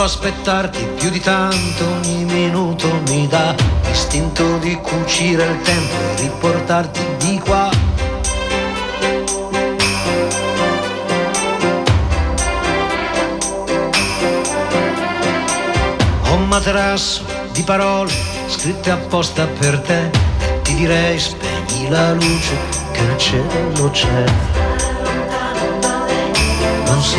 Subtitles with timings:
[0.00, 3.54] Non so aspettarti più di tanto, ogni minuto mi dà
[3.84, 7.68] l'istinto di cucire il tempo e riportarti di qua.
[16.28, 17.22] Ho un materasso
[17.52, 18.10] di parole
[18.46, 22.56] scritte apposta per te e ti direi spegni la luce
[22.92, 24.24] che nel cielo c'è.
[26.86, 27.18] Non si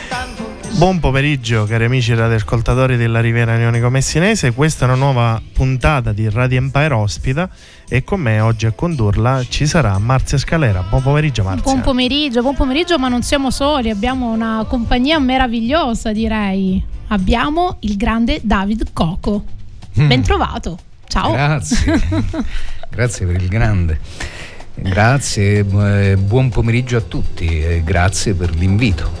[0.73, 6.27] Buon pomeriggio cari amici radioascoltatori della Riviera Ionico Messinese, questa è una nuova puntata di
[6.29, 7.49] Radio Empire Ospita
[7.87, 10.83] e con me oggi a condurla ci sarà Marzia Scalera.
[10.87, 11.63] Buon pomeriggio Marzia.
[11.63, 16.83] Buon pomeriggio, buon pomeriggio, ma non siamo soli, abbiamo una compagnia meravigliosa direi.
[17.07, 19.43] Abbiamo il grande David Coco.
[19.99, 20.07] Mm.
[20.07, 20.79] Ben trovato.
[21.07, 21.33] Ciao.
[21.33, 22.01] Grazie,
[22.89, 23.99] grazie per il grande.
[24.83, 29.11] Grazie, eh, buon pomeriggio a tutti e grazie per l'invito.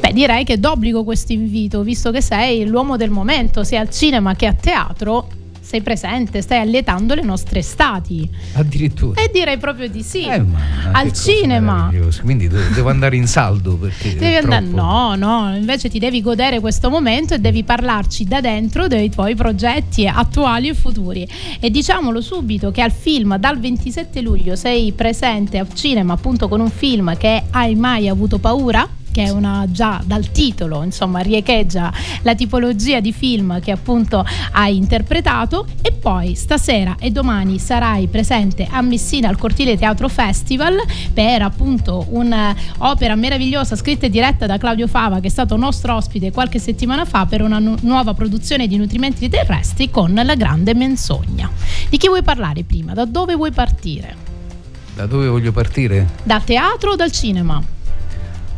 [0.00, 4.34] Beh, direi che d'obbligo questo invito, visto che sei l'uomo del momento, sia al cinema
[4.34, 5.28] che a teatro.
[5.70, 8.28] Sei presente, stai allietando le nostre estati.
[8.54, 9.22] Addirittura.
[9.22, 10.24] E direi proprio di sì.
[10.24, 10.44] Eh,
[10.90, 11.92] al cinema.
[12.22, 16.22] Quindi de- devo andare in saldo perché Devi andare, troppo- no, no, invece ti devi
[16.22, 21.24] godere questo momento e devi parlarci da dentro dei tuoi progetti attuali e futuri.
[21.60, 26.58] E diciamolo subito che al film dal 27 luglio sei presente al cinema appunto con
[26.58, 28.88] un film che è Hai mai avuto paura?
[29.10, 34.76] Che è una già dal titolo, insomma, riecheggia la tipologia di film che appunto hai
[34.76, 40.76] interpretato e poi stasera e domani sarai presente a Messina al Cortile Teatro Festival
[41.12, 46.32] per appunto un'opera meravigliosa scritta e diretta da Claudio Fava che è stato nostro ospite
[46.32, 51.50] qualche settimana fa per una nu- nuova produzione di nutrimenti terrestri con La Grande Menzogna.
[51.88, 52.94] Di chi vuoi parlare prima?
[52.94, 54.28] Da dove vuoi partire?
[54.94, 56.06] Da dove voglio partire?
[56.22, 57.62] Dal teatro o dal cinema?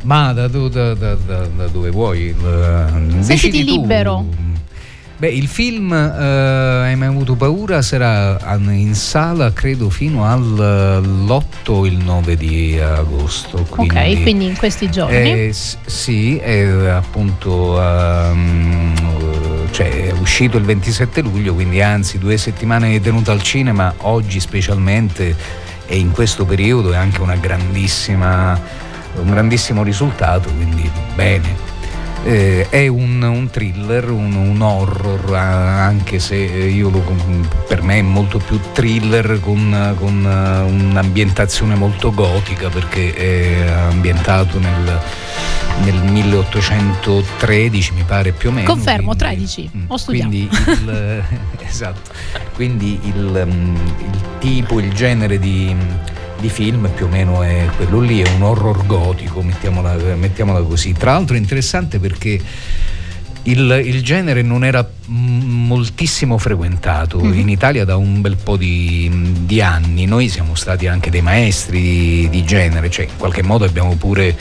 [0.03, 2.21] Ma da, da- da- da- dove vuoi?
[2.37, 3.81] Il- Sentiti tu.
[3.81, 4.27] libero.
[5.17, 11.71] Beh, il film eh, Hai mai avuto paura sarà an- in sala credo fino all'8
[11.71, 13.65] o il 9 di agosto.
[13.69, 15.15] Quindi, ok, quindi in questi giorni.
[15.17, 15.55] eh,
[15.87, 18.33] sì, è appunto eh,
[19.71, 24.41] cioè, è uscito il 27 luglio, quindi anzi due settimane è tenuto al cinema, oggi
[24.41, 25.37] specialmente
[25.87, 28.61] e in questo periodo è anche una grandissima,
[29.17, 31.71] un grandissimo risultato, quindi bene.
[32.25, 37.03] Eh, è un, un thriller, un, un horror, anche se io lo,
[37.67, 44.61] per me è molto più thriller con, con eh, un'ambientazione molto gotica perché è ambientato
[44.61, 45.01] nel,
[45.83, 48.69] nel 1813 mi pare più o meno.
[48.69, 50.29] Confermo, quindi- 13, mm, ho studiato.
[50.29, 51.25] Quindi il,
[51.67, 52.11] esatto,
[52.55, 55.75] quindi il, mm, il tipo, il genere di,
[56.43, 60.93] di film più o meno è quello lì, è un horror gotico, mettiamola, mettiamola così.
[60.93, 62.41] Tra l'altro è interessante perché
[63.45, 67.39] il, il genere non era moltissimo frequentato Mhm.
[67.39, 69.09] in Italia da un bel po' di,
[69.45, 70.05] di anni.
[70.07, 74.37] Noi siamo stati anche dei maestri di, di genere, cioè in qualche modo abbiamo pure...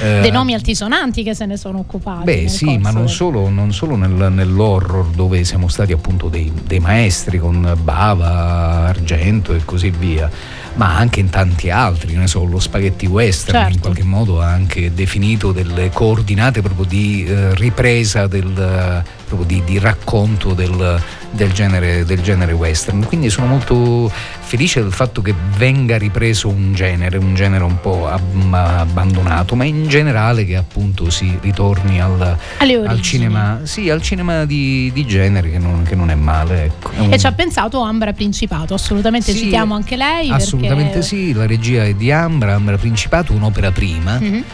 [0.00, 2.24] eh, Dei nomi altisonanti che se ne sono occupati.
[2.24, 6.78] Beh sì, ma non solo, non solo nel- nell'horror dove siamo stati appunto dei, dei
[6.80, 10.30] maestri con Bava, Argento e così via,
[10.74, 13.74] ma anche in tanti altri, ne so, lo spaghetti western Certo.
[13.74, 19.02] in qualche modo ha anche definito delle coordinate proprio di eh, ripresa del,
[19.36, 21.00] proprio di, di racconto del,
[21.30, 23.04] del genere, del genere western.
[23.04, 24.10] Quindi sono molto
[24.40, 29.64] felice del fatto che venga ripreso un genere, un genere un po' ab- abbandonato, ma
[29.64, 35.50] in generale che appunto si ritorni al, al cinema, sì, al cinema di, di genere
[35.50, 36.64] che non, che non è male.
[36.64, 36.90] Ecco.
[36.90, 40.30] È un- E ci ha pensato Ambra Principato, assolutamente Sì, citiamo anche lei.
[40.30, 41.06] Assolutamente perché...
[41.06, 44.44] sì, la regia è di Ambra, Ambra Principato, un'opera prima, Mhm.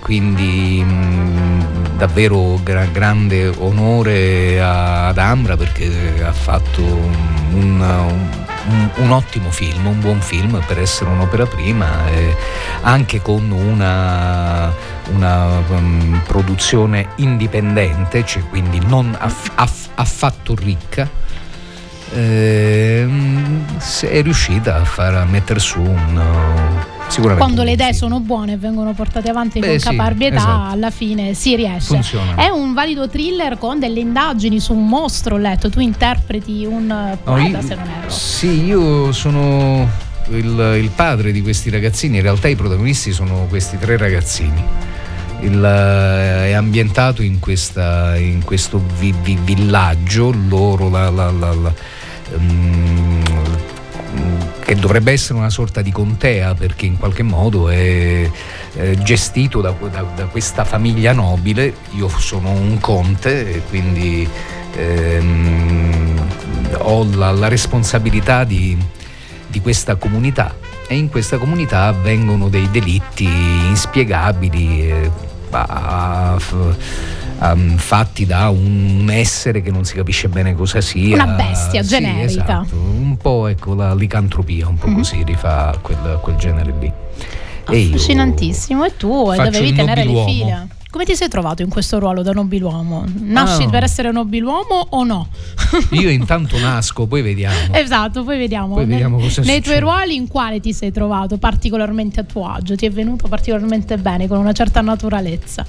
[0.00, 1.55] quindi mh,
[1.96, 9.86] davvero gra- grande onore a- ad Ambra perché ha fatto un, un- un ottimo film,
[9.86, 12.36] un buon film per essere un'opera prima, e
[12.82, 14.72] anche con una,
[15.12, 21.08] una, um, produzione indipendente, cioè quindi non aff- aff- affatto ricca.
[23.78, 26.20] Se è riuscita a, far, a mettere su un,
[27.08, 27.42] Sicuramente.
[27.44, 30.70] Quando le idee sono buone e vengono portate avanti Beh, con sì, caparbietà, esatto.
[30.72, 31.94] alla fine si riesce.
[31.94, 32.34] Funziona.
[32.34, 35.70] È un valido thriller con delle indagini su un mostro, ho letto.
[35.70, 38.10] Tu interpreti un No, poeta, io- se non erro.
[38.10, 39.88] Sì, io sono
[40.30, 44.62] il, il padre di questi ragazzini, in realtà i protagonisti sono questi tre ragazzini.
[45.40, 51.54] Il, eh, è ambientato in, questa- in questo vi- vi- villaggio, loro la- la- la-
[51.54, 51.72] la-
[52.38, 52.85] mm,
[54.66, 58.28] che dovrebbe essere una sorta di contea perché in qualche modo è
[58.74, 61.72] eh, gestito da, da- da questa famiglia nobile.
[61.92, 64.28] Io sono un conte e quindi
[64.76, 66.20] ehm,
[66.78, 68.76] ho la, la responsabilità di,
[69.46, 70.56] di questa comunità
[70.88, 75.10] e in questa comunità avvengono dei delitti inspiegabili eh,
[75.50, 76.36] a-
[77.40, 81.88] um, fatti da un essere che non si capisce bene cosa sia Una bestia Sì,
[81.88, 82.24] generica.
[82.64, 82.85] esatto.
[83.16, 84.96] Un po' ecco la licantropia un po' Mhm.
[84.96, 86.92] così rifà quel, quel genere lì
[87.68, 88.84] E Affascinantissimo.
[88.84, 90.68] E tu eh, dovevi tenere le file.
[90.88, 93.04] Come ti sei trovato in questo ruolo da nobiluomo?
[93.22, 93.68] Nasci Ah.
[93.68, 95.28] per essere nobiluomo o no?
[95.90, 98.74] io intanto nasco poi vediamo Esatto, poi vediamo.
[98.74, 99.60] Poi Nei- vediamo Nei succede.
[99.62, 102.76] tuoi ruoli in quale ti sei trovato particolarmente a tuo agio?
[102.76, 105.66] Ti è venuto particolarmente bene, con una certa naturalezza?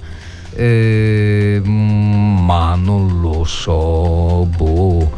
[0.56, 5.12] Eh, ma non lo so, boh.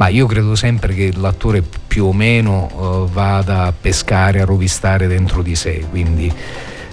[0.00, 2.70] Ma io credo sempre che l'attore più o meno
[3.06, 6.32] eh, vada a pescare, a rovistare dentro di sé, quindi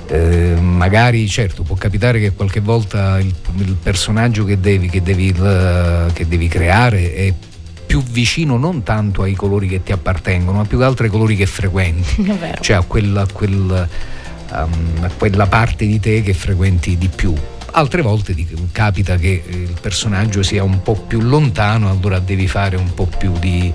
[0.07, 5.33] eh, magari certo può capitare che qualche volta il, il personaggio che devi, che, devi,
[5.42, 7.33] eh, che devi creare è
[7.86, 11.38] più vicino non tanto ai colori che ti appartengono, ma più che altro ai colori
[11.38, 13.88] che frequenti cioè a quella, quel,
[14.51, 17.33] um, a quella parte di te che frequenti di più.
[17.72, 18.34] Altre volte
[18.72, 23.06] capita che eh, il personaggio sia un po' più lontano, allora devi fare un po'
[23.06, 23.72] più di,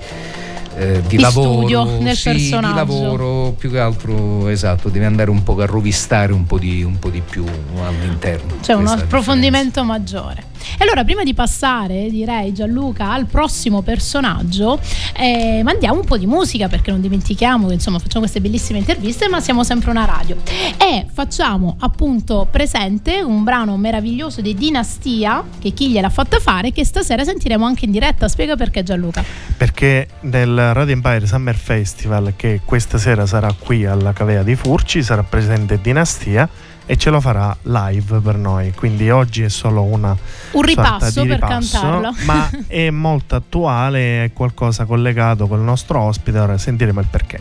[0.76, 1.98] eh, di Di lavoro.
[1.98, 2.68] del sì, personaggio.
[2.68, 6.82] Di lavoro, più che altro, esatto, devi andare un po' a rovistare un po' di,
[6.82, 7.44] un po' di più
[7.84, 8.54] all'interno.
[8.60, 10.50] C'è un Questa è la approfondimento maggiore.
[10.78, 14.80] E allora, prima di passare, direi Gianluca, al prossimo personaggio,
[15.16, 19.28] eh, mandiamo un po' di musica perché non dimentichiamo che insomma facciamo queste bellissime interviste,
[19.28, 20.36] ma siamo sempre una radio.
[20.78, 26.84] E facciamo appunto presente un brano meraviglioso di Dinastia, che chi gliel'ha fatta fare, che
[26.84, 28.28] stasera sentiremo anche in diretta.
[28.28, 29.24] Spiega perché Gianluca.
[29.56, 35.02] Perché nel Radio Empire Summer Festival, che questa sera sarà qui alla Cavea di Furci,
[35.02, 36.48] sarà presente Dinastia
[36.92, 38.70] e ce lo farà live per noi.
[38.72, 40.18] Quindi oggi è solo una Un
[40.50, 42.12] sorta ripasso di per ripasso, cantarla.
[42.26, 46.38] ma è molto attuale, è qualcosa collegato col nostro ospite.
[46.38, 47.40] Ora sentiremo il perché.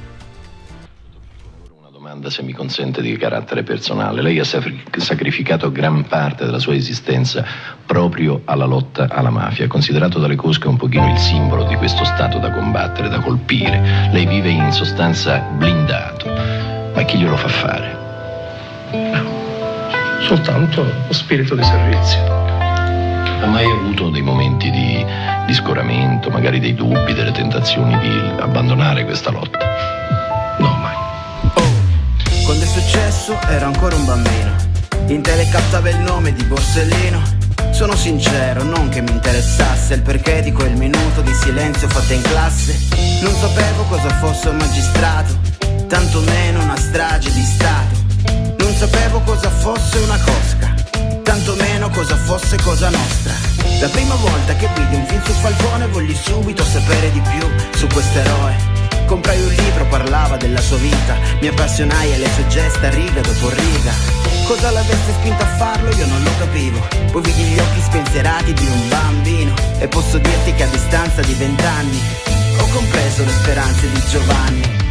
[1.77, 4.21] Una domanda, se mi consente, di carattere personale.
[4.21, 7.43] Lei ha sacrificato gran parte della sua esistenza
[7.85, 12.39] proprio alla lotta alla mafia, considerato dalle cosche un pochino il simbolo di questo stato
[12.39, 14.07] da combattere, da colpire.
[14.13, 16.29] Lei vive in sostanza blindato,
[16.95, 18.10] ma chi glielo fa fare?
[20.27, 22.19] Soltanto lo spirito di servizio.
[23.41, 25.05] Ha mai avuto dei momenti di,
[25.47, 29.57] di scoramento, magari dei dubbi, delle tentazioni di abbandonare questa lotta?
[30.59, 30.95] No, mai.
[32.45, 34.55] Quando è successo ero ancora un bambino.
[35.07, 37.39] In tele captava il nome di Borsellino.
[37.71, 42.21] Sono sincero, non che mi interessasse il perché di quel minuto di silenzio fatto in
[42.21, 42.77] classe.
[43.21, 45.39] Non sapevo cosa fosse un magistrato,
[45.87, 48.00] tanto meno una strage di Stato.
[48.81, 50.73] Sapevo cosa fosse una cosca,
[51.21, 53.31] tanto meno cosa fosse cosa nostra.
[53.79, 57.85] La prima volta che vidi un film su Falcone volli subito sapere di più su
[57.85, 58.55] quest'eroe.
[59.05, 63.93] Comprai un libro, parlava della sua vita, mi appassionai alle sue gesta riga dopo riga.
[64.47, 66.79] Cosa l'avesse spinto a farlo io non lo capivo.
[67.11, 71.33] Poi vidi gli occhi spensierati di un bambino e posso dirti che a distanza di
[71.33, 72.01] vent'anni
[72.57, 74.90] ho compreso le speranze di Giovanni.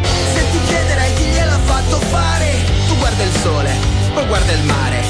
[4.13, 5.03] Poi guarda il mare.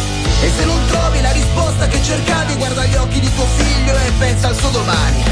[0.43, 4.11] E se non trovi la risposta che cercavi, guarda gli occhi di tuo figlio e
[4.19, 5.23] pensa al suo domani.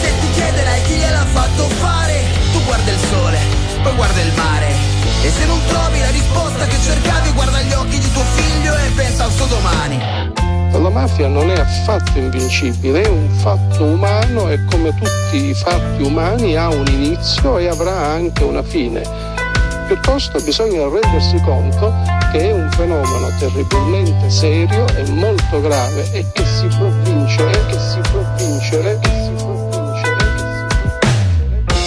[0.00, 3.38] Se ti chiederai chi gliel'ha fatto fare, tu guarda il sole,
[3.82, 4.74] poi guarda il mare.
[5.22, 8.90] E se non trovi la risposta che cercavi, guarda gli occhi di tuo figlio e
[8.94, 10.30] pensa al suo domani.
[10.72, 16.02] La mafia non è affatto invincibile, è un fatto umano e come tutti i fatti
[16.02, 19.02] umani ha un inizio e avrà anche una fine.
[19.86, 26.44] Piuttosto bisogna rendersi conto che è un fenomeno terribilmente serio e molto grave e che
[26.46, 30.42] si può vincere, che si può vincere, che si può vincere, che.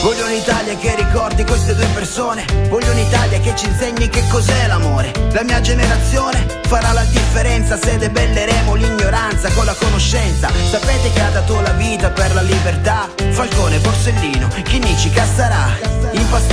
[0.03, 2.45] Voglio un'Italia che ricordi queste due persone.
[2.69, 5.11] Voglio un'Italia che ci insegni che cos'è l'amore.
[5.31, 10.51] La mia generazione farà la differenza se debelleremo l'ignoranza con la conoscenza.
[10.69, 13.09] Sapete che ha dato la vita per la libertà?
[13.31, 15.75] Falcone, Borsellino, Chinici, Cassarà.
[16.11, 16.44] Imparate impastato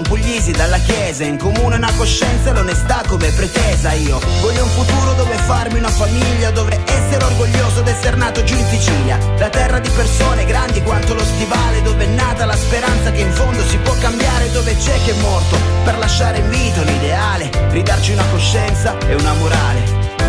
[0.00, 1.24] Don Puglisi dalla chiesa.
[1.24, 3.92] In comune una coscienza e l'onestà come pretesa.
[3.92, 8.66] Io voglio un futuro dove farmi una famiglia Dove essere orgoglioso d'essere nato giù in
[8.66, 9.18] Sicilia.
[9.38, 13.32] La terra di persone grandi quanto lo stivale Dove è nata la speranza che in
[13.32, 17.50] fondo si può cambiare Dove c'è chi è morto per lasciare in vita un ideale
[17.70, 19.82] Ridarci una coscienza e una morale.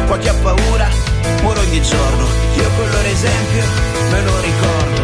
[0.08, 0.90] Qua chi ha paura
[1.42, 2.28] muore ogni giorno.
[2.56, 3.63] Io con loro esempio
[4.10, 5.01] me lo ricordo.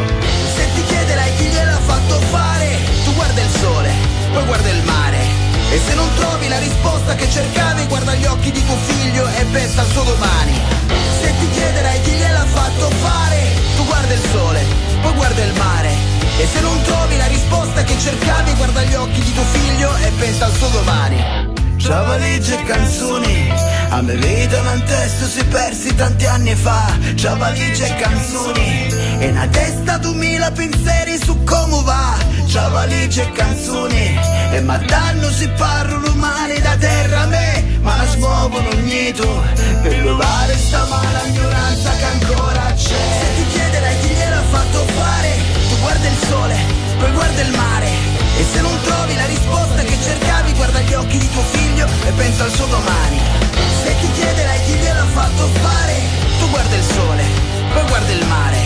[0.55, 5.19] Se ti chiederai chi gliel'ha fatto fare Tu guarda il sole, poi guarda il mare.
[5.69, 9.43] E se non trovi la risposta che cercavi Guarda gli occhi di tuo figlio e
[9.51, 10.53] pensa al suo domani.
[11.21, 14.65] Se ti chiederai chi gliel'ha fatto fare Tu guarda il sole,
[15.01, 15.91] poi guarda il mare.
[16.39, 20.11] E se non trovi la risposta che cercavi Guarda gli occhi di tuo figlio e
[20.17, 21.55] pensa al suo domani.
[21.77, 26.91] Ciao valigie e canzoni A me vita un testo si persi tanti anni fa.
[27.15, 28.87] Ciao valigie e canzoni.
[29.19, 32.17] E una testa duemila pensieri su come va.
[32.47, 34.19] Ciao valigie e canzoni.
[34.51, 37.79] E ma danno si parlano umani da terra a me.
[37.81, 39.27] Ma la smuovono ogni tu.
[39.81, 43.03] Per levare sta mala ignoranza che ancora c'è.
[43.19, 45.31] Se ti chiederai chi gliel'ha fatto fare
[45.69, 46.55] Tu guarda il sole,
[46.99, 47.87] poi guarda il mare.
[48.37, 52.11] E se non trovi la risposta che cercavi, guarda gli occhi di tuo figlio e
[52.11, 53.36] pensa al suo domani.
[55.17, 55.95] Fatto fare,
[56.37, 57.23] tu guarda il sole,
[57.73, 58.57] poi guarda il mare.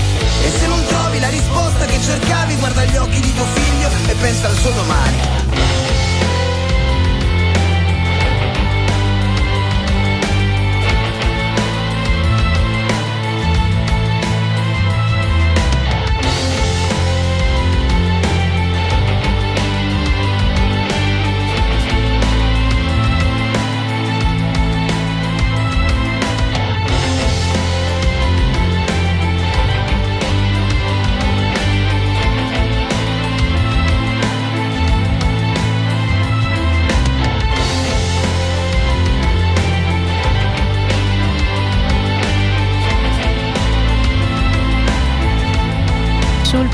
[0.44, 4.16] E se non trovi la risposta che cercavi, guarda gli occhi di tuo figlio e
[4.16, 6.01] pensa al suo domani.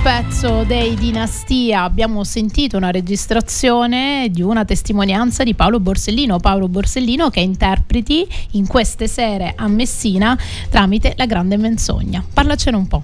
[0.07, 6.39] Pezzo dei Dinastia abbiamo sentito una registrazione di una testimonianza di Paolo Borsellino.
[6.39, 12.23] Paolo Borsellino che interpreti in queste sere a Messina tramite La Grande Menzogna.
[12.33, 13.03] Parlacene un po'.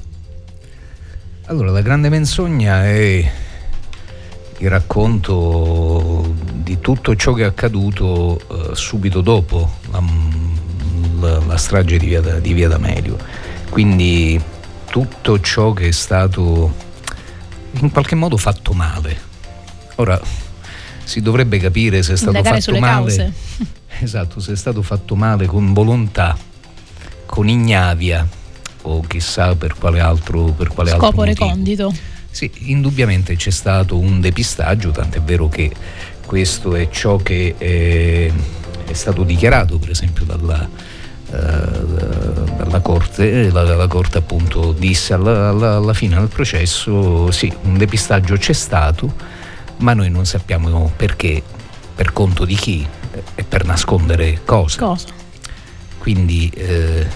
[1.47, 3.31] Allora, La Grande Menzogna è
[4.59, 10.01] il racconto di tutto ciò che è accaduto eh, subito dopo la,
[11.19, 13.17] la, la strage di via, di via D'Amelio.
[13.69, 14.41] Quindi
[14.85, 16.91] tutto ciò che è stato
[17.81, 19.31] in qualche modo fatto male.
[19.95, 20.19] Ora
[21.03, 23.15] si dovrebbe capire se è stato Indagare fatto male.
[23.15, 23.33] Cause.
[23.99, 26.35] Esatto, se è stato fatto male con volontà,
[27.25, 28.27] con ignavia
[28.81, 31.93] o chissà per quale altro, per quale Scopo altro recondito.
[32.29, 35.71] Sì, indubbiamente c'è stato un depistaggio, tant'è vero che
[36.25, 38.31] questo è ciò che è,
[38.85, 40.67] è stato dichiarato per esempio dalla,
[41.33, 47.51] uh, dalla Corte, la, la, Corte appunto disse alla, alla, alla, fine del processo sì,
[47.63, 49.13] un depistaggio c'è stato,
[49.77, 51.41] ma noi non sappiamo perché,
[51.95, 52.87] per conto di chi
[53.35, 54.79] e per nascondere cosa.
[54.79, 55.07] cosa?
[55.97, 57.07] Quindi eh,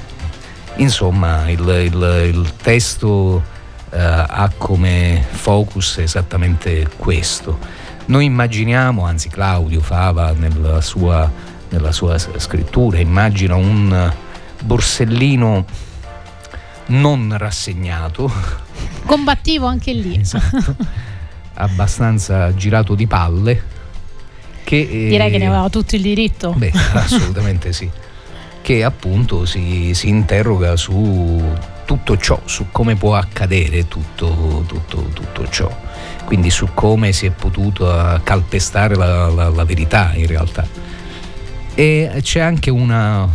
[0.77, 3.55] insomma il, il, il testo
[3.91, 7.85] eh, ha come focus esattamente questo.
[8.05, 11.29] Noi immaginiamo, anzi Claudio Fava nella sua,
[11.69, 14.13] nella sua scrittura immagina un
[14.63, 15.65] Borsellino
[16.87, 18.31] non rassegnato.
[19.05, 20.19] Combattivo anche lì.
[20.19, 20.75] Esatto.
[21.57, 23.75] abbastanza girato di palle.
[24.63, 26.53] Che, Direi che ne aveva tutto il diritto.
[26.55, 27.89] Beh, assolutamente sì.
[28.61, 31.41] Che appunto si, si interroga su
[31.85, 35.73] tutto ciò, su come può accadere tutto, tutto, tutto ciò,
[36.25, 40.67] quindi su come si è potuto calpestare la, la, la verità in realtà.
[41.79, 43.29] E c'è anche una,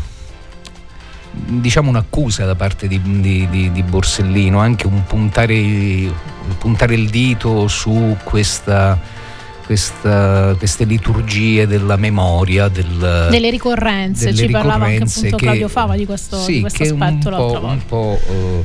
[1.30, 6.12] diciamo un'accusa da parte di, di, di, di Borsellino, anche un puntare,
[6.58, 8.98] puntare, il dito su questa,
[9.64, 15.44] questa, queste liturgie della memoria, del, delle ricorrenze, delle ci ricorrenze parlava anche appunto che,
[15.44, 18.64] Claudio Fava di questo, sì, di questo aspetto un po', un po' eh,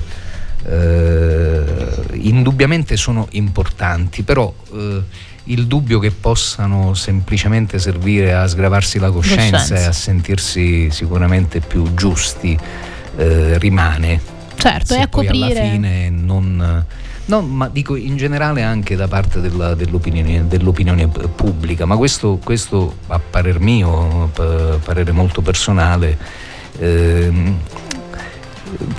[0.67, 1.63] eh,
[2.13, 5.01] indubbiamente sono importanti, però eh,
[5.45, 9.75] il dubbio che possano semplicemente servire a sgravarsi la coscienza, Coscienza.
[9.77, 12.57] e a sentirsi sicuramente più giusti
[13.17, 14.19] eh, rimane.
[14.55, 16.86] Certo, Se e a poi alla coprire fine non,
[17.25, 22.97] no, ma dico in generale anche da parte della- dell'opinione, dell'opinione pubblica, ma questo, questo
[23.07, 26.17] a parer mio, p- parere molto personale,
[26.79, 27.57] ehm,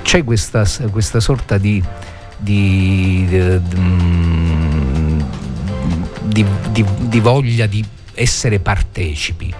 [0.02, 1.82] c'è questa, questa sorta di,
[3.30, 5.20] eh, mm,
[6.25, 7.84] di, di, di voglia di
[8.14, 9.54] essere partecipi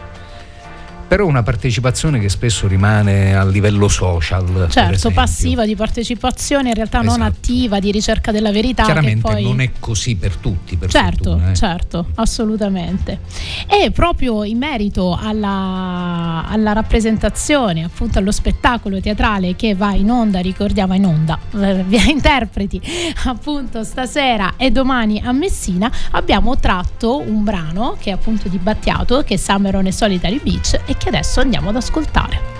[1.09, 4.67] però una partecipazione che spesso rimane a livello social.
[4.69, 7.17] Certo, passiva di partecipazione, in realtà esatto.
[7.17, 8.85] non attiva di ricerca della verità.
[8.85, 9.43] Chiaramente poi...
[9.43, 10.77] non è così per tutti.
[10.77, 11.55] Per certo, fortuna, eh.
[11.55, 13.21] certo, assolutamente.
[13.67, 20.41] E proprio in merito alla, alla, rappresentazione, appunto allo spettacolo teatrale che va in onda,
[20.41, 22.79] ricordiamo in onda, eh, via interpreti,
[23.25, 29.23] appunto stasera e domani a Messina, abbiamo tratto un brano che è appunto di Battiato,
[29.23, 32.58] che è Summer on a Solitary Beach e che adesso andiamo ad ascoltare.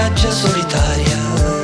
[0.00, 1.59] Spiaggia solitaria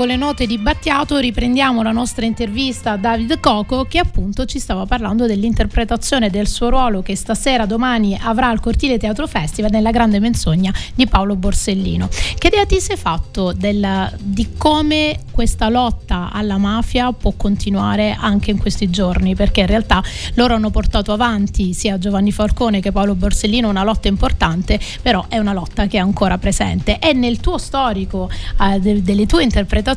[0.00, 4.58] con le note di Battiato, riprendiamo la nostra intervista a David Coco che appunto ci
[4.58, 9.90] stava parlando dell'interpretazione del suo ruolo che stasera, domani avrà al Cortile Teatro Festival nella
[9.90, 12.08] Grande Menzogna di Paolo Borsellino.
[12.08, 18.50] Che idea ti sei fatto del, di come questa lotta alla mafia può continuare anche
[18.50, 19.34] in questi giorni?
[19.34, 20.02] Perché in realtà
[20.36, 25.36] loro hanno portato avanti sia Giovanni Falcone che Paolo Borsellino una lotta importante, però è
[25.36, 26.98] una lotta che è ancora presente.
[26.98, 29.88] E nel tuo storico eh, de, delle tue interpretazioni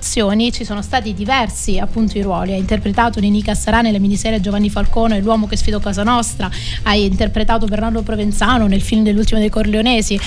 [0.52, 2.54] ci sono stati diversi appunto i ruoli.
[2.54, 6.50] Hai interpretato Nini Cassarà nella miniserie Giovanni Falcone, L'uomo che sfidò Casa Nostra,
[6.84, 10.20] hai interpretato Bernardo Provenzano nel film dell'ultimo dei Corleonesi.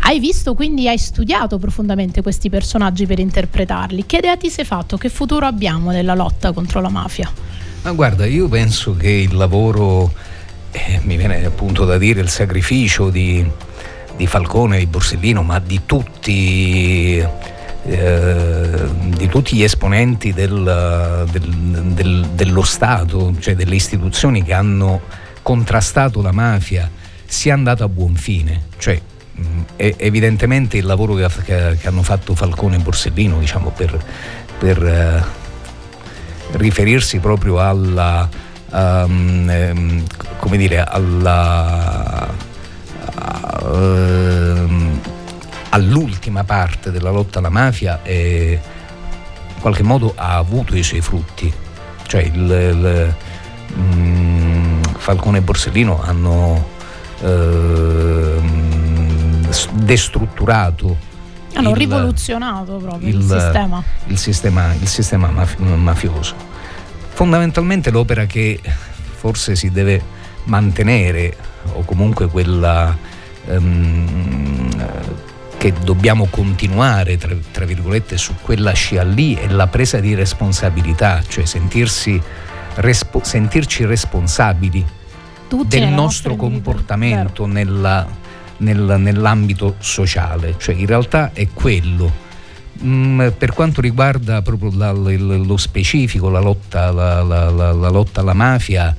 [0.00, 4.04] Hai visto quindi, hai studiato profondamente questi personaggi per interpretarli.
[4.04, 4.96] Che idea ti sei fatto?
[4.96, 7.30] Che futuro abbiamo nella lotta contro la mafia?
[7.82, 10.12] Ma guarda, io penso che il lavoro,
[10.70, 13.44] eh, mi viene appunto da dire, il sacrificio di,
[14.16, 17.52] di Falcone, di Borsellino, ma di tutti
[17.86, 21.50] eh, di tutti gli esponenti del, del,
[21.92, 25.02] del, dello Stato, cioè delle istituzioni che hanno
[25.42, 26.90] contrastato la mafia,
[27.26, 28.64] sia andato a buon fine.
[28.78, 29.00] Cioè,
[29.76, 34.02] evidentemente il lavoro che, che, che, hanno fatto Falcone e Borsellino diciamo, per,
[34.58, 35.24] per eh,
[36.52, 38.28] riferirsi proprio alla,
[38.70, 40.02] um, eh,
[40.38, 42.32] come dire, alla,
[43.62, 44.93] uh,
[45.74, 48.60] all'ultima parte della lotta alla mafia e
[49.54, 51.52] in qualche modo ha avuto i suoi frutti.
[52.06, 53.14] Cioè il, il
[53.76, 56.68] mm, Falcone e Borsellino hanno
[57.20, 58.40] eh,
[59.72, 61.12] destrutturato
[61.54, 63.82] hanno il, rivoluzionato proprio il, il, sistema.
[64.06, 64.74] il, sistema.
[64.74, 66.34] il sistema mafioso.
[67.10, 68.60] Fondamentalmente l'opera che
[69.14, 70.02] forse si deve
[70.44, 71.36] mantenere
[71.72, 72.96] o comunque quella
[73.46, 74.68] um,
[75.64, 81.22] che dobbiamo continuare, tra, tra, virgolette, su quella scia lì è la presa di responsabilità,
[81.26, 82.20] cioè sentirsi,
[82.74, 84.84] respo, sentirci responsabili
[85.48, 88.06] Tutti del nostro comportamento nella,
[88.58, 90.56] nel, nell'ambito sociale.
[90.58, 92.22] Cioè in realtà è quello
[92.82, 98.32] Mm, per quanto riguarda proprio la, lo specifico, la lotta, la, la, la lotta, alla
[98.32, 98.94] mafia,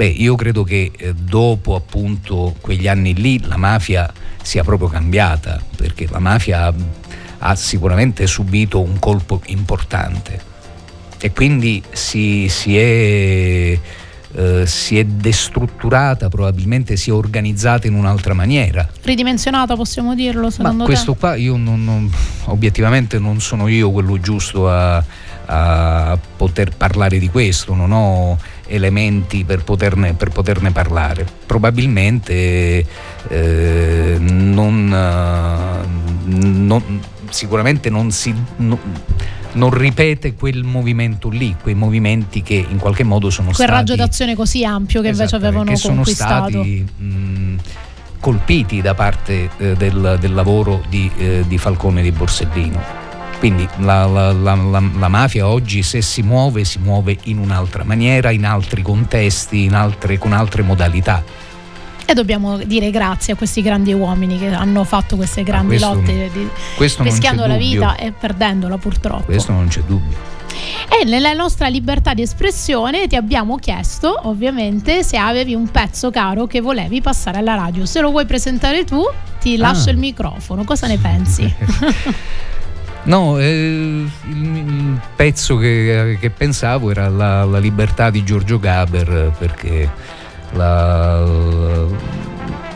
[0.00, 4.10] beh, io credo che eh, dopo appunto quegli anni lì la mafia
[4.40, 6.74] sia proprio cambiata, perché la mafia ha,
[7.40, 10.48] ha sicuramente subito un colpo importante
[11.20, 13.78] e quindi si, si è
[14.32, 18.88] eh, si è destrutturata, probabilmente si è organizzata in un'altra maniera.
[19.02, 22.10] Ridimensionata possiamo dirlo secondo Ma questo qua io non, non,
[22.44, 25.02] obiettivamente non sono io quello giusto a,
[25.46, 28.38] a, poter parlare di questo, non ho
[28.70, 31.26] elementi per poterne, per poterne parlare.
[31.44, 32.84] Probabilmente
[33.28, 34.88] eh, non,
[36.24, 38.34] non, sicuramente non si...
[38.56, 38.78] Non,
[39.52, 43.70] non ripete quel movimento lì, quei movimenti che in qualche modo sono quel stati...
[43.70, 47.56] Quel raggio d'azione così ampio che invece avevano che sono stati mh,
[48.20, 52.99] colpiti da parte eh, del, del, lavoro di, eh, di, Falcone e di Borsellino.
[53.40, 58.30] Quindi la, la, la, la, mafia oggi se si muove si muove in un'altra maniera,
[58.30, 61.24] in altri contesti, in altre, con altre modalità
[62.10, 66.30] e dobbiamo dire grazie a questi grandi uomini che hanno fatto queste grandi questo, lotte
[66.32, 69.26] di, rischiando la vita e perdendola purtroppo.
[69.26, 70.16] Questo non c'è dubbio.
[70.88, 76.48] E nella nostra libertà di espressione ti abbiamo chiesto, ovviamente, se avevi un pezzo caro
[76.48, 77.86] che volevi passare alla radio.
[77.86, 79.02] Se lo vuoi presentare tu,
[79.38, 79.92] ti lascio ah.
[79.92, 80.64] il microfono.
[80.64, 81.54] Cosa ne pensi?
[83.02, 89.90] No, eh, il, pezzo che, che, pensavo era la, la libertà di Giorgio Gaber perché
[90.52, 91.24] la,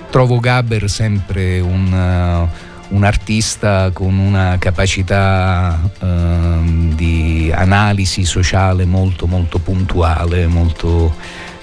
[0.09, 2.49] trovo Gaber sempre un,
[2.89, 11.15] un, artista con una capacità uh, di analisi sociale molto molto puntuale, molto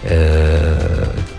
[0.02, 0.10] uh,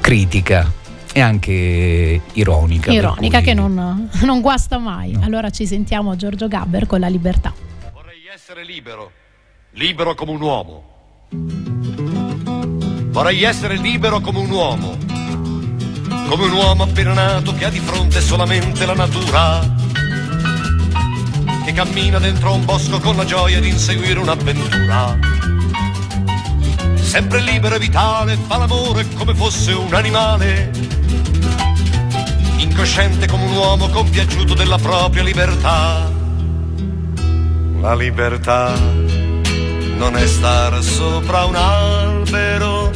[0.00, 0.80] critica
[1.12, 2.90] e anche ironica.
[2.90, 3.46] Ironica cui...
[3.46, 5.12] che non, non, guasta mai.
[5.12, 5.24] No.
[5.24, 7.52] Allora ci sentiamo Giorgio Gaber con la libertà.
[7.92, 9.10] Vorrei essere libero,
[9.72, 10.90] libero come un uomo
[13.12, 14.96] Vorrei essere libero come un uomo,
[16.28, 19.60] come un uomo appena nato che ha di fronte solamente la natura,
[21.64, 25.18] che cammina dentro un bosco con la gioia di inseguire un'avventura.
[26.94, 30.70] Sempre libero e vitale, fa l'amore come fosse un animale,
[32.82, 36.10] incosciente come un uomo compiaciuto della propria libertà.
[37.80, 38.74] La libertà
[39.96, 42.90] non è star sopra un albero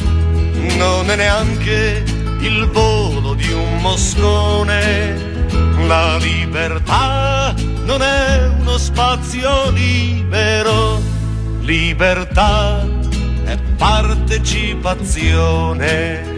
[0.75, 2.03] non è neanche
[2.41, 5.45] il volo di un moscone.
[5.87, 11.01] La libertà non è uno spazio libero,
[11.61, 12.85] libertà
[13.45, 16.35] è partecipazione.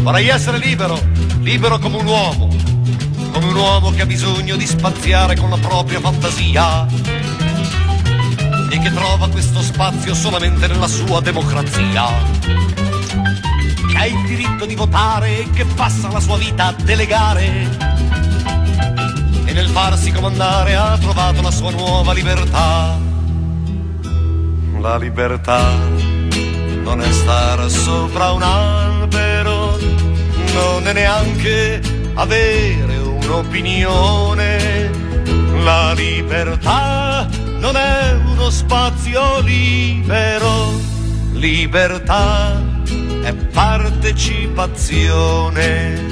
[0.00, 0.98] Vorrei essere libero,
[1.40, 2.47] libero come un uomo,
[3.30, 6.86] come un uomo che ha bisogno di spaziare con la propria fantasia
[8.70, 12.58] e che trova questo spazio solamente nella sua democrazia
[13.98, 17.68] ha il diritto di votare e che passa la sua vita a delegare.
[19.44, 22.96] E nel farsi comandare ha trovato la sua nuova libertà.
[24.80, 25.74] La libertà
[26.84, 29.76] non è stare sopra un albero,
[30.54, 31.80] non è neanche
[32.14, 32.87] avere
[33.28, 34.90] un'opinione.
[35.62, 40.72] La libertà non è uno spazio libero,
[41.32, 42.58] libertà
[43.22, 46.06] è partecipazione.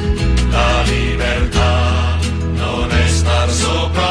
[0.51, 2.19] La libertà
[2.55, 4.06] non è star sopra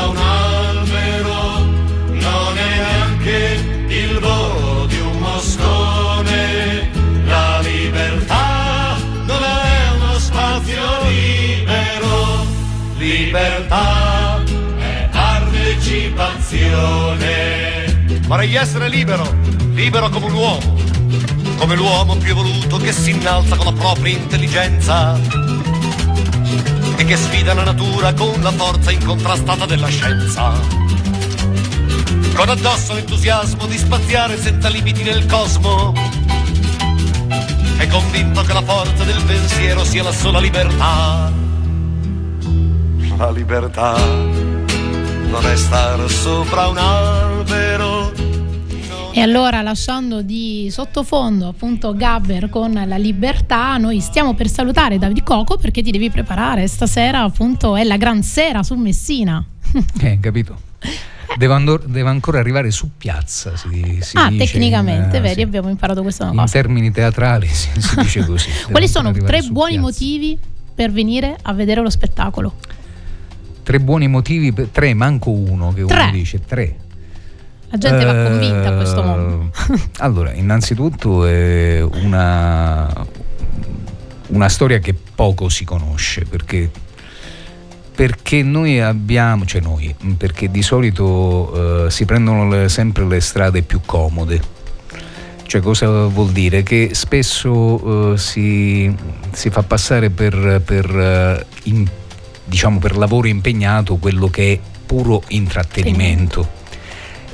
[13.35, 14.41] libertà
[14.77, 18.05] è partecipazione.
[18.27, 19.29] Vorrei essere libero,
[19.73, 20.83] libero come un uomo
[21.57, 25.17] come l'uomo più evoluto che si innalza con la propria intelligenza
[26.97, 30.51] e che sfida la natura con la forza incontrastata della scienza.
[32.33, 35.93] Con addosso l'entusiasmo di spaziare senza limiti nel cosmo.
[37.77, 41.44] È convinto che la forza del pensiero sia la sola libertà.
[43.17, 48.25] La libertà non è stare sopra un albero
[49.17, 55.23] e allora lasciando di sottofondo appunto Gabber con la libertà, noi stiamo per salutare Davide
[55.23, 59.43] Coco perché ti devi preparare, stasera appunto è la gran sera su Messina.
[60.01, 60.59] Eh, capito.
[61.37, 63.55] Devo, andor- devo, ancora arrivare su piazza.
[63.55, 65.41] Si, si ah, tecnicamente, in, vedi, sì.
[65.41, 66.41] abbiamo imparato questa cosa.
[66.41, 68.49] In termini teatrali si, si dice così.
[68.69, 69.81] Quali sono tre buoni piazza.
[69.81, 70.37] motivi
[70.75, 72.55] per venire a vedere lo spettacolo?
[73.65, 76.01] Tre buoni motivi, per, tre, manco uno che tre.
[76.03, 76.75] uno dice, tre.
[77.69, 79.51] La gente va convinta a questo mondo.
[79.97, 82.93] allora, innanzitutto è una,
[84.27, 86.69] una storia che poco si conosce perché
[87.95, 93.63] perché noi abbiamo, cioè noi, perché di solito eh, si prendono le, sempre le strade
[93.63, 94.53] più comode.
[95.43, 96.61] Cioè cosa vuol dire?
[96.61, 98.93] Che spesso eh, si,
[99.31, 101.87] si, fa passare per, per, eh, in,
[102.45, 106.63] diciamo, per lavoro impegnato quello che è puro intrattenimento.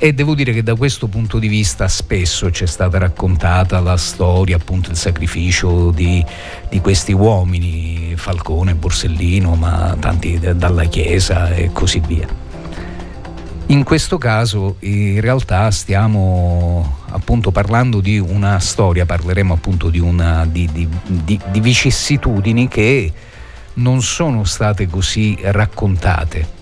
[0.04, 4.56] E devo dire che da questo punto di vista spesso c'è stata raccontata la storia,
[4.56, 6.26] appunto il sacrificio di,
[6.70, 12.28] di questi uomini, Falcone, Borsellino, ma tanti dalla Chiesa e così via.
[13.68, 20.48] In questo caso in realtà stiamo appunto parlando di una storia, parleremo appunto di, una,
[20.50, 20.90] di, di,
[21.52, 23.14] di vicissitudini che
[23.76, 26.60] non sono state così raccontate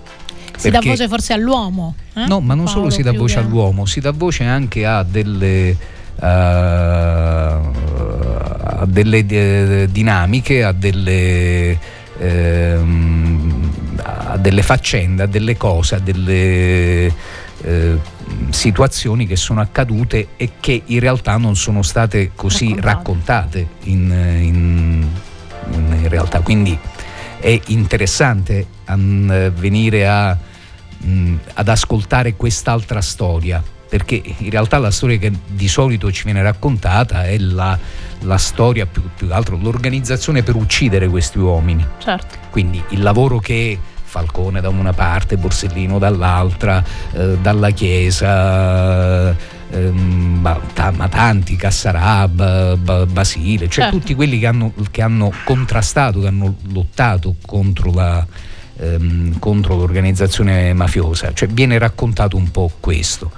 [0.59, 1.95] si dà voce forse all'uomo.
[2.13, 2.27] Eh?
[2.27, 5.77] No, ma non Paolo solo si dà voce all'uomo, si dà voce anche a delle,
[6.15, 7.61] uh, a
[8.85, 11.79] delle uh, dinamiche, a delle,
[12.17, 12.25] uh,
[14.03, 17.13] a delle, faccende, a delle cose, a delle
[17.61, 17.99] eh,
[18.49, 24.11] situazioni che sono accadute e che in realtà non sono state così raccontate, raccontate in,
[24.41, 25.07] in,
[25.71, 26.41] in, realtà.
[26.41, 26.77] Quindi
[27.39, 28.65] è interessante
[29.55, 30.37] venire a
[30.99, 36.41] mh, ad ascoltare quest'altra storia, perché in realtà la storia che di solito ci viene
[36.41, 37.77] raccontata è la,
[38.21, 41.85] la storia più, più che altro, l'organizzazione per uccidere questi uomini.
[41.97, 42.37] Certo.
[42.49, 49.35] Quindi il lavoro che Falcone da una parte, Borsellino dall'altra, eh, dalla Chiesa,
[49.71, 50.59] ehm, ma,
[50.95, 53.97] ma, tanti, Cassarab, Basile, cioè certo.
[53.97, 58.25] tutti quelli che hanno, che hanno, contrastato, che hanno lottato contro la,
[58.77, 63.31] ehm, contro l'organizzazione mafiosa, cioè viene raccontato un po' questo.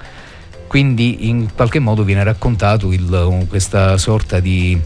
[0.66, 4.78] Quindi in qualche modo viene raccontato il, questa sorta di,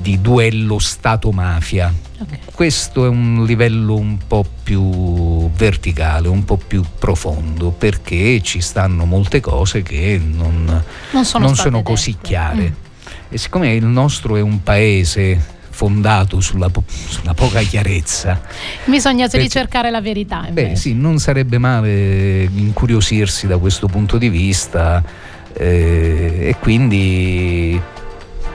[0.00, 1.92] di duello Stato-mafia.
[2.20, 2.38] Okay.
[2.52, 9.04] Questo è un livello un po' più verticale, un po' più profondo, perché ci stanno
[9.04, 12.70] molte cose che non, non sono, non sono così chiare.
[12.70, 12.86] Mm.
[13.30, 18.40] E siccome il nostro è un paese fondato sulla, po- sulla poca chiarezza.
[18.84, 20.44] Bisogna Perché, ricercare la verità.
[20.48, 20.68] Invece.
[20.70, 25.04] Beh, sì, non sarebbe male incuriosirsi da questo punto di vista
[25.52, 27.80] eh, e quindi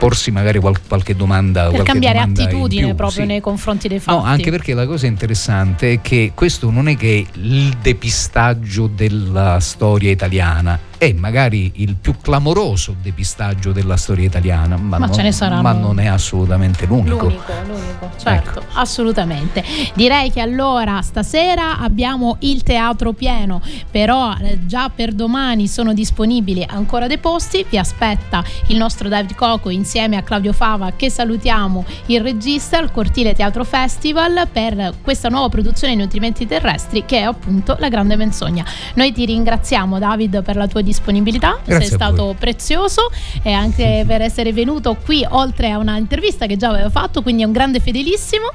[0.03, 1.61] porsi magari qual- qualche domanda.
[1.61, 3.25] Per qualche cambiare domanda attitudine più, proprio sì.
[3.25, 4.17] nei confronti dei fatti.
[4.17, 9.61] No, anche perché la cosa interessante è che questo non è che il depistaggio della
[9.61, 15.71] storia italiana è magari il più clamoroso depistaggio della storia italiana, ma, ma, non, ma
[15.73, 17.25] non, è assolutamente l'unico.
[17.25, 18.79] L'unico, l'unico certo, ecco.
[18.79, 19.63] assolutamente.
[19.95, 23.61] Direi che allora stasera abbiamo il teatro pieno,
[23.91, 29.35] però eh, già per domani sono disponibili ancora dei posti, vi aspetta il nostro David
[29.35, 35.27] Coco insieme a Claudio Fava che salutiamo il regista al Cortile Teatro Festival per questa
[35.27, 38.63] nuova produzione di nutrimenti terrestri che è appunto La Grande Menzogna.
[38.95, 43.09] Noi ti ringraziamo David per la tua disponibilità disponibilità, Grazie sei stato prezioso
[43.41, 47.45] e anche per essere venuto qui oltre a un'intervista che già avevo fatto, quindi è
[47.45, 48.51] un grande fedelissimo.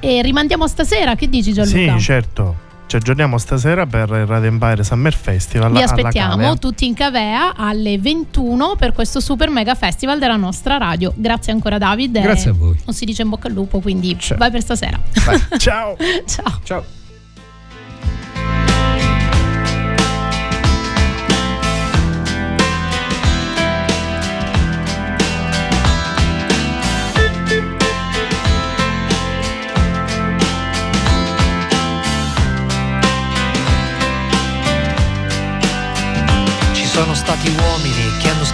[0.00, 1.96] E rimandiamo stasera, che dici Gianluca?
[1.96, 2.64] Sì, certo.
[2.86, 5.72] Ci aggiorniamo stasera per il Radio Empire Summer Festival.
[5.72, 11.12] Vi aspettiamo tutti in Cavea alle 21 per questo super mega festival della nostra radio.
[11.16, 12.20] Grazie ancora David.
[12.20, 12.78] Grazie a voi.
[12.84, 14.38] Non si dice in bocca al lupo, quindi Ciao.
[14.38, 15.00] vai per stasera.
[15.24, 15.40] Vai.
[15.58, 15.96] Ciao.
[16.26, 16.60] Ciao.
[16.62, 16.95] Ciao.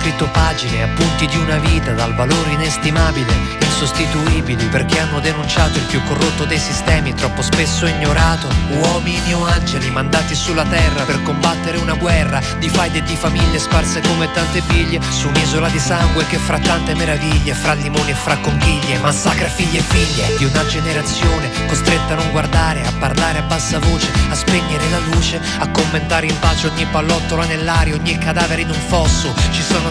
[0.03, 6.03] Scritto pagine, appunti di una vita dal valore inestimabile, insostituibili, perché hanno denunciato il più
[6.03, 8.49] corrotto dei sistemi, troppo spesso ignorato.
[8.81, 13.61] Uomini o angeli mandati sulla terra per combattere una guerra di faide e di famiglie
[13.61, 18.15] sparse come tante biglie su un'isola di sangue che fra tante meraviglie, fra limoni e
[18.15, 23.39] fra conchiglie, massacra figli e figlie di una generazione costretta a non guardare, a parlare
[23.39, 28.19] a bassa voce, a spegnere la luce, a commentare in pace ogni pallottola nell'aria, ogni
[28.19, 29.33] cadavere in un fosso.
[29.53, 29.91] Ci sono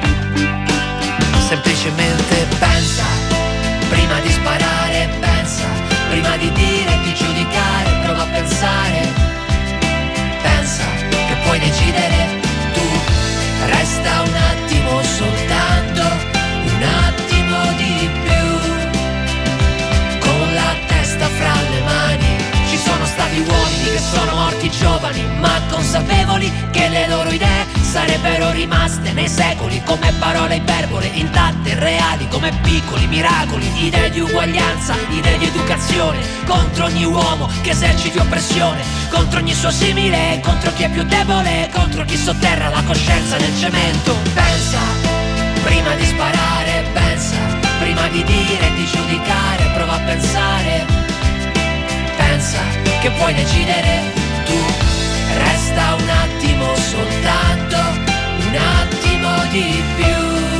[1.51, 3.03] semplicemente pensa,
[3.89, 5.67] prima di sparare, pensa,
[6.09, 9.09] prima di dire, di giudicare, prova a pensare,
[10.41, 12.39] pensa che puoi decidere
[12.71, 12.87] tu,
[13.65, 16.01] resta un attimo soltanto,
[16.71, 22.29] un attimo di più, con la testa fra le mani.
[22.69, 28.51] Ci sono stati uomini che sono morti giovani, ma consapevoli che le loro idee sarebbero
[28.51, 30.80] rimaste nei secoli come parole belle
[32.41, 38.81] come piccoli miracoli, idee di uguaglianza, idee di educazione, contro ogni uomo che eserciti oppressione,
[39.11, 43.55] contro ogni suo simile, contro chi è più debole, contro chi sotterra la coscienza nel
[43.59, 44.15] cemento.
[44.33, 44.79] Pensa,
[45.61, 47.37] prima di sparare, pensa,
[47.79, 50.85] prima di dire di giudicare, prova a pensare,
[52.17, 52.59] pensa
[53.01, 54.13] che puoi decidere
[54.45, 54.89] tu
[55.37, 60.50] Resta un attimo soltanto, un attimo di più.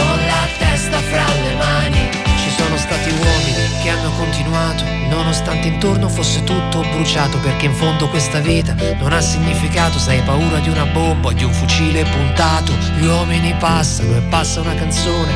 [0.00, 2.08] Con la testa fra le mani.
[2.42, 8.08] Ci sono stati uomini che hanno continuato, nonostante intorno fosse tutto bruciato, perché in fondo
[8.08, 12.04] questa vita non ha significato se hai paura di una bomba o di un fucile
[12.04, 12.72] puntato.
[12.96, 15.32] Gli uomini passano e passa una canzone,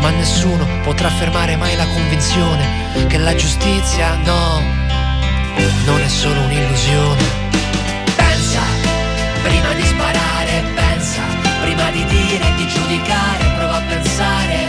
[0.00, 4.78] ma nessuno potrà fermare mai la convinzione che la giustizia no
[5.84, 7.22] non è solo un'illusione.
[8.16, 8.60] Pensa,
[9.42, 11.22] prima di sparare, pensa,
[11.62, 13.47] prima di dire e di giudicare
[13.86, 14.68] pensare,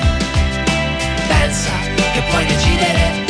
[1.28, 1.72] pensa
[2.14, 3.29] che puoi decidere.